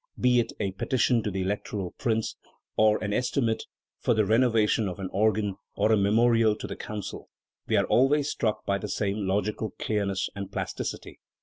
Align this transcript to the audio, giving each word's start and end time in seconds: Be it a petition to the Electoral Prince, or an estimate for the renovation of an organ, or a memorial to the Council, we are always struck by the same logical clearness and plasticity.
Be 0.19 0.39
it 0.39 0.51
a 0.59 0.71
petition 0.71 1.21
to 1.21 1.29
the 1.29 1.43
Electoral 1.43 1.91
Prince, 1.91 2.35
or 2.75 2.97
an 3.03 3.13
estimate 3.13 3.65
for 3.99 4.15
the 4.15 4.25
renovation 4.25 4.87
of 4.87 4.97
an 4.97 5.09
organ, 5.13 5.57
or 5.75 5.91
a 5.91 5.95
memorial 5.95 6.55
to 6.55 6.65
the 6.65 6.75
Council, 6.75 7.29
we 7.67 7.75
are 7.75 7.85
always 7.85 8.27
struck 8.27 8.65
by 8.65 8.79
the 8.79 8.89
same 8.89 9.27
logical 9.27 9.73
clearness 9.77 10.27
and 10.35 10.51
plasticity. 10.51 11.19